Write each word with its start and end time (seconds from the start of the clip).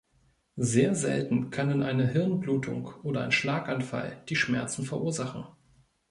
Sehr 0.55 0.95
selten 0.95 1.51
können 1.51 1.83
eine 1.83 2.07
Hirnblutung 2.07 2.85
oder 3.03 3.21
ein 3.23 3.31
Schlaganfall 3.31 4.17
die 4.29 4.35
Schmerzen 4.35 4.83
verursachen. 4.83 5.45